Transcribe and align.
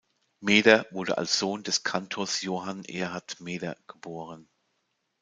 Meder 0.39 0.87
wurde 0.89 1.19
als 1.19 1.37
Sohn 1.37 1.61
des 1.61 1.83
Kantors 1.83 2.41
Johann 2.41 2.83
Erhard 2.85 3.39
Meder 3.39 3.77
geboren. 3.85 4.49